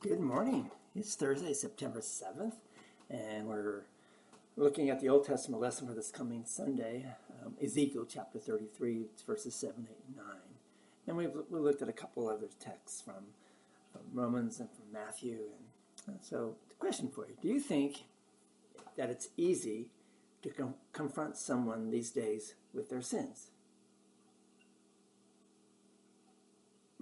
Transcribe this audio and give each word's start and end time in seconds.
Good 0.00 0.20
morning. 0.20 0.70
It's 0.94 1.16
Thursday, 1.16 1.52
September 1.52 1.98
7th, 1.98 2.54
and 3.10 3.48
we're 3.48 3.82
looking 4.56 4.90
at 4.90 5.00
the 5.00 5.08
Old 5.08 5.26
Testament 5.26 5.60
lesson 5.60 5.88
for 5.88 5.92
this 5.92 6.12
coming 6.12 6.44
Sunday, 6.44 7.04
um, 7.44 7.54
Ezekiel 7.60 8.06
chapter 8.08 8.38
33, 8.38 9.06
verses 9.26 9.56
7, 9.56 9.88
8, 9.90 9.96
and 10.06 10.16
9. 10.16 10.26
And 11.08 11.16
we've 11.16 11.32
we 11.50 11.58
looked 11.58 11.82
at 11.82 11.88
a 11.88 11.92
couple 11.92 12.28
other 12.28 12.46
texts 12.60 13.00
from, 13.00 13.24
from 13.90 14.02
Romans 14.14 14.60
and 14.60 14.70
from 14.70 14.84
Matthew. 14.92 15.38
And 16.06 16.14
uh, 16.14 16.18
so, 16.20 16.54
the 16.68 16.76
question 16.76 17.08
for 17.08 17.26
you 17.26 17.34
Do 17.42 17.48
you 17.48 17.58
think 17.58 18.04
that 18.96 19.10
it's 19.10 19.30
easy 19.36 19.88
to 20.42 20.50
com- 20.50 20.74
confront 20.92 21.36
someone 21.36 21.90
these 21.90 22.12
days 22.12 22.54
with 22.72 22.88
their 22.88 23.02
sins? 23.02 23.50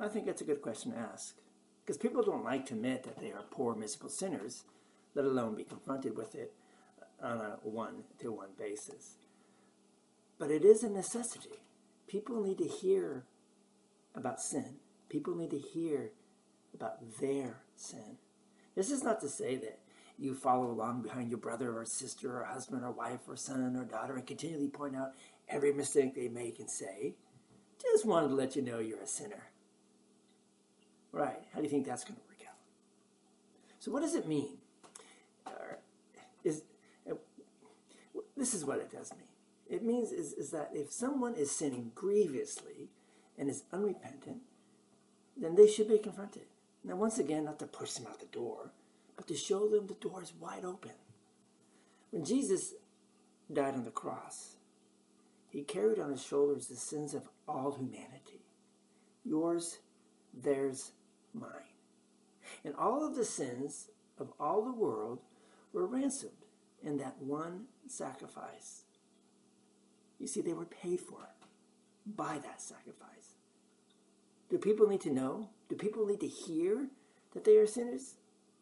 I 0.01 0.09
think 0.09 0.25
that's 0.25 0.41
a 0.41 0.47
good 0.47 0.63
question 0.63 0.93
to 0.93 0.99
ask. 0.99 1.37
Because 1.87 1.99
people 1.99 2.25
don't 2.25 2.45
like 2.45 2.67
to 2.67 2.75
admit 2.75 3.05
that 3.05 3.21
they 3.21 3.31
are 3.31 3.45
poor, 3.49 3.77
miserable 3.77 4.11
sinners, 4.11 4.65
let 5.15 5.25
alone 5.25 5.55
be 5.55 5.63
confronted 5.63 6.17
with 6.17 6.35
it 6.35 6.53
on 7.23 7.39
a 7.39 7.59
one 7.63 8.03
to 8.19 8.33
one 8.33 8.49
basis. 8.59 9.15
But 10.37 10.51
it 10.51 10.65
is 10.65 10.83
a 10.83 10.91
necessity. 10.91 11.61
People 12.09 12.43
need 12.43 12.59
to 12.59 12.67
hear 12.67 13.23
about 14.17 14.41
sin. 14.41 14.77
People 15.09 15.37
need 15.37 15.51
to 15.51 15.59
hear 15.59 16.11
about 16.75 16.99
their 17.21 17.61
sin. 17.77 18.19
This 18.75 18.91
is 18.91 19.05
not 19.05 19.21
to 19.21 19.29
say 19.29 19.55
that 19.55 19.79
you 20.19 20.35
follow 20.35 20.67
along 20.67 21.03
behind 21.03 21.31
your 21.31 21.39
brother 21.39 21.79
or 21.79 21.85
sister 21.85 22.41
or 22.41 22.45
husband 22.47 22.85
or 22.85 22.91
wife 22.91 23.21
or 23.29 23.37
son 23.37 23.77
or 23.77 23.85
daughter 23.85 24.17
and 24.17 24.27
continually 24.27 24.69
point 24.69 24.97
out 24.97 25.13
every 25.49 25.73
mistake 25.73 26.17
they 26.17 26.29
make 26.29 26.59
and 26.59 26.69
say. 26.69 27.15
Just 27.81 28.05
wanted 28.05 28.29
to 28.29 28.35
let 28.35 28.57
you 28.57 28.63
know 28.63 28.81
you're 28.81 29.03
a 29.03 29.07
sinner. 29.07 29.51
Right. 31.17 31.41
How 31.53 31.61
do 31.61 31.65
you 31.65 31.71
think 31.71 31.87
that's 31.87 32.05
going 32.05 32.17
to 32.17 32.21
work 32.29 32.47
out? 32.47 32.57
So, 33.81 33.91
what 33.91 34.03
does 34.03 34.15
it 34.15 34.29
mean? 34.29 34.59
is 36.45 36.63
uh, 37.11 37.15
this 38.37 38.55
is 38.55 38.65
what 38.65 38.79
it 38.79 38.93
does 38.93 39.11
mean. 39.13 39.29
It 39.69 39.83
means 39.83 40.13
is, 40.13 40.35
is 40.35 40.51
that 40.51 40.71
if 40.75 40.93
someone 40.93 41.35
is 41.35 41.51
sinning 41.51 41.91
grievously 41.95 42.91
and 43.39 43.49
is 43.49 43.65
unrepentant, 43.73 44.43
then 45.37 45.57
they 45.57 45.67
should 45.67 45.89
be 45.89 45.99
confronted. 45.99 46.45
Now, 46.85 46.97
once 46.97 47.19
again, 47.19 47.47
not 47.47 47.59
to 47.61 47.67
push 47.67 47.93
them 47.95 48.07
out 48.07 48.21
the 48.21 48.27
door, 48.27 48.71
but 49.17 49.27
to 49.27 49.37
show 49.37 49.69
them 49.69 49.87
the 49.87 49.95
door 49.95 50.23
is 50.23 50.35
wide 50.39 50.65
open. 50.65 50.93
When 52.11 52.25
Jesus 52.25 52.75
died 53.53 53.75
on 53.75 53.85
the 53.85 53.91
cross, 53.91 54.57
he 55.49 55.63
carried 55.63 55.99
on 55.99 56.11
his 56.11 56.23
shoulders 56.23 56.67
the 56.67 56.77
sins 56.77 57.15
of 57.15 57.29
all 57.49 57.73
humanity 57.73 58.43
yours, 59.25 59.79
theirs, 60.33 60.93
mine. 61.37 61.51
And 62.65 62.75
all 62.75 63.07
of 63.07 63.15
the 63.15 63.25
sins 63.25 63.89
of 64.19 64.33
all 64.41 64.65
the 64.65 64.73
world 64.73 65.21
were 65.73 65.87
ransomed 65.87 66.33
in 66.83 66.97
that 66.99 67.21
one 67.21 67.67
sacrifice. 67.87 68.83
You 70.19 70.27
see, 70.27 70.41
they 70.41 70.53
were 70.53 70.65
paid 70.65 71.01
for 71.01 71.29
by 72.07 72.39
that 72.39 72.63
sacrifice. 72.63 73.37
Do 74.49 74.59
people 74.59 74.87
need 74.87 75.01
to 75.03 75.13
know? 75.13 75.51
Do 75.69 75.75
people 75.75 76.07
need 76.07 76.21
to 76.21 76.29
hear 76.29 76.89
that 77.35 77.45
they 77.45 77.57
are 77.57 77.67
sinners? 77.67 78.15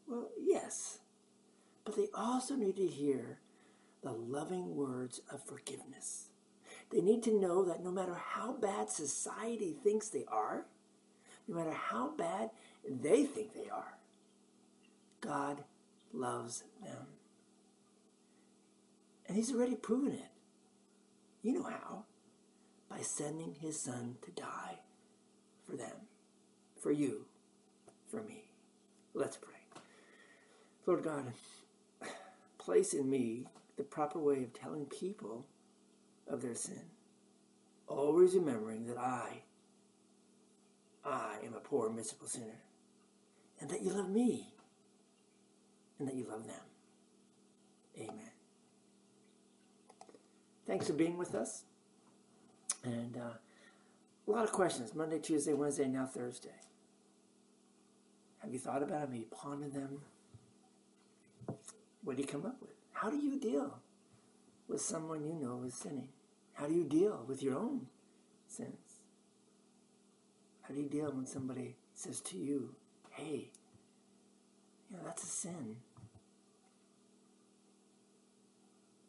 Well, 0.09 0.31
yes. 0.41 0.99
But 1.85 1.97
they 1.97 2.09
also 2.15 2.57
need 2.57 2.77
to 2.77 2.87
hear 2.87 3.39
the 4.03 4.13
loving 4.13 4.75
words 4.75 5.21
of 5.31 5.45
forgiveness. 5.45 6.29
They 6.91 7.01
need 7.01 7.23
to 7.25 7.39
know 7.39 7.65
that 7.65 7.83
no 7.85 7.91
matter 7.91 8.15
how 8.15 8.53
bad 8.53 8.91
society 8.91 9.77
thinks 9.83 10.09
they 10.09 10.25
are, 10.29 10.67
no 11.49 11.57
matter 11.57 11.73
how 11.73 12.11
bad 12.17 12.51
they 12.89 13.25
think 13.25 13.55
they 13.55 13.69
are. 13.71 13.97
God 15.21 15.65
loves 16.13 16.65
them. 16.83 17.07
And 19.27 19.37
He's 19.37 19.53
already 19.53 19.77
proven 19.77 20.13
it. 20.13 20.31
You 21.43 21.55
know 21.55 21.65
how? 21.65 22.05
By 22.89 23.01
sending 23.01 23.57
His 23.61 23.81
Son 23.81 24.17
to 24.23 24.31
die 24.31 24.79
for 25.67 25.77
them, 25.77 26.09
for 26.81 26.93
you, 26.93 27.25
for 28.11 28.23
me. 28.23 28.45
Let's 29.15 29.37
pray. 29.37 29.55
Lord 30.87 31.03
God, 31.03 31.33
place 32.59 32.93
in 32.93 33.09
me 33.09 33.47
the 33.77 33.83
proper 33.83 34.19
way 34.19 34.43
of 34.43 34.53
telling 34.53 34.87
people 34.87 35.47
of 36.29 36.43
their 36.43 36.55
sin, 36.55 36.81
always 37.87 38.35
remembering 38.35 38.87
that 38.87 38.99
I 38.99 39.43
I 41.05 41.37
am 41.45 41.55
a 41.55 41.61
poor, 41.61 41.91
miserable 41.91 42.27
sinner, 42.27 42.61
and 43.61 43.69
that 43.71 43.83
you 43.83 43.91
love 43.91 44.09
me, 44.09 44.49
and 45.99 46.09
that 46.09 46.15
you 46.15 46.27
love 46.29 46.47
them. 46.47 46.57
Amen. 47.99 48.31
Thanks 50.67 50.87
for 50.87 50.95
being 50.95 51.19
with 51.19 51.35
us. 51.35 51.65
And 52.83 53.17
uh, 53.17 53.35
a 54.27 54.31
lot 54.31 54.45
of 54.45 54.53
questions 54.53 54.95
Monday, 54.95 55.19
Tuesday, 55.19 55.53
Wednesday, 55.53 55.87
now 55.87 56.07
Thursday. 56.07 56.51
Have 58.43 58.53
you 58.53 58.59
thought 58.59 58.83
about 58.83 59.01
them? 59.01 59.11
Have 59.11 59.15
you 59.15 59.27
pondered 59.31 59.75
them? 59.75 60.01
What 62.03 62.17
do 62.17 62.23
you 62.23 62.29
come 62.29 62.45
up 62.45 62.61
with? 62.61 62.75
How 62.93 63.11
do 63.11 63.17
you 63.17 63.39
deal 63.39 63.79
with 64.69 64.81
someone 64.81 65.25
you 65.25 65.35
know 65.35 65.65
is 65.67 65.75
sinning? 65.75 66.09
How 66.55 66.67
do 66.67 66.75
you 66.75 66.85
deal 66.85 67.25
with 67.27 67.43
your 67.43 67.59
own 67.59 67.87
sins? 68.47 68.84
How 70.67 70.75
do 70.75 70.81
you 70.81 70.89
deal 70.89 71.13
when 71.13 71.27
somebody 71.27 71.77
says 71.95 72.21
to 72.23 72.39
you, 72.39 72.75
hey, 73.11 73.51
you 74.91 74.97
know, 74.97 75.03
that's 75.05 75.23
a 75.23 75.27
sin? 75.27 75.77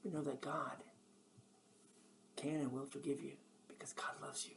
We 0.03 0.11
know 0.11 0.21
that 0.21 0.41
God 0.41 0.83
can 2.35 2.55
and 2.55 2.71
will 2.71 2.85
forgive 2.85 3.21
you 3.21 3.33
because 3.67 3.93
God 3.93 4.21
loves 4.21 4.45
you. 4.45 4.55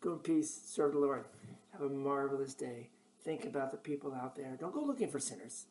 Go 0.00 0.14
in 0.14 0.18
peace, 0.18 0.60
serve 0.66 0.92
the 0.92 0.98
Lord. 0.98 1.24
Have 1.72 1.82
a 1.82 1.88
marvelous 1.88 2.54
day. 2.54 2.90
Think 3.24 3.46
about 3.46 3.70
the 3.70 3.78
people 3.78 4.12
out 4.12 4.36
there. 4.36 4.56
Don't 4.60 4.74
go 4.74 4.82
looking 4.82 5.08
for 5.08 5.18
sinners. 5.18 5.66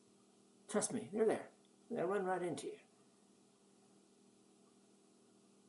Trust 0.70 0.94
me, 0.94 1.10
they're 1.14 1.28
there. 1.28 1.50
They'll 1.92 2.08
run 2.08 2.26
right 2.26 2.42
into 2.42 2.68
you. 2.68 2.74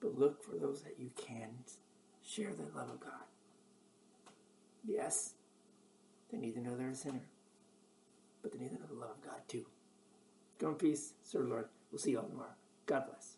But 0.01 0.19
look 0.19 0.43
for 0.43 0.57
those 0.57 0.83
that 0.83 0.99
you 0.99 1.11
can 1.17 1.51
share 2.25 2.53
the 2.53 2.79
love 2.79 2.91
of 2.91 3.01
God. 3.01 3.13
Yes, 4.87 5.35
they 6.31 6.39
need 6.39 6.55
to 6.55 6.61
know 6.61 6.77
they're 6.77 6.91
a 6.91 6.95
sinner, 6.95 7.23
but 8.43 8.53
they 8.53 8.59
need 8.59 8.71
to 8.71 8.75
know 8.75 8.87
the 8.89 9.01
love 9.01 9.11
of 9.11 9.25
God 9.25 9.41
too. 9.49 9.67
Go 10.59 10.69
in 10.71 10.75
peace, 10.75 11.15
serve 11.23 11.49
Lord. 11.49 11.69
We'll 11.91 11.99
see 11.99 12.13
you 12.13 12.19
all 12.19 12.29
tomorrow. 12.29 12.55
God 12.87 13.05
bless. 13.07 13.37